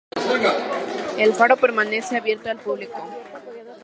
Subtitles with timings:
[1.19, 2.97] El faro permanece abierto al público.